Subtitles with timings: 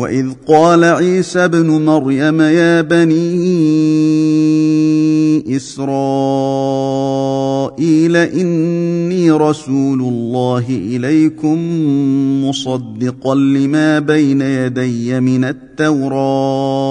[0.00, 3.20] واذ قال عيسى ابن مريم يا بني
[5.56, 6.16] اسرائيل
[8.16, 11.58] اني رسول الله اليكم
[12.44, 16.90] مصدقا لما بين يدي من التوراه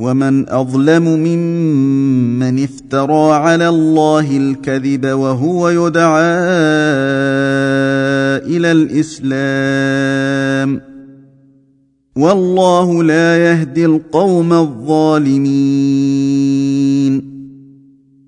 [0.00, 6.30] ومن أظلم ممن افترى على الله الكذب وهو يدعى
[8.56, 10.80] إلى الإسلام
[12.16, 15.40] والله لا يهدي القوم الظالمين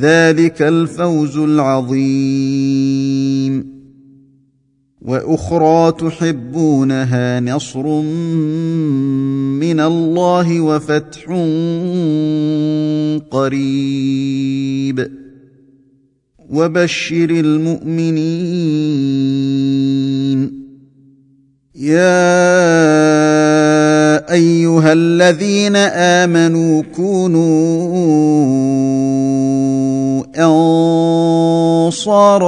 [0.00, 2.94] ذلك الفوز العظيم.
[5.02, 8.00] وأخرى تحبونها نصر
[9.60, 11.24] من الله وفتح
[13.30, 15.10] قريب.
[16.50, 18.94] وبشر المؤمنين.
[21.74, 22.14] يا
[24.32, 27.94] أيها الذين آمنوا كونوا
[30.38, 31.92] أنصار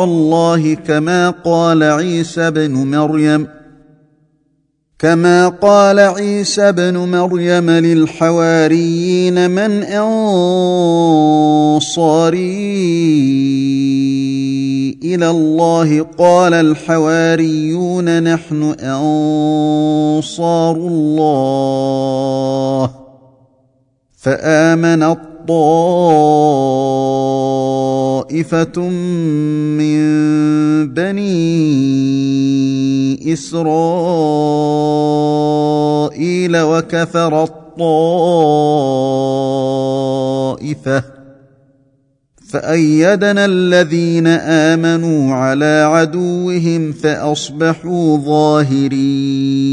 [0.05, 3.49] الله كما قال عيسى بن مريم
[4.99, 10.17] كما قال عيسى بن مريم للحواريين من أنصاري
[15.05, 21.31] إلى الله قال الحواريون نحن أنصار الله.
[24.17, 25.27] فآمن الطائف
[28.31, 28.81] طائفه
[29.79, 29.99] من
[30.95, 31.33] بني
[33.33, 33.77] اسرائيل
[36.57, 38.07] وكفرت طائفه
[42.49, 49.67] فايدنا الذين امنوا على عدوهم فاصبحوا ظاهرين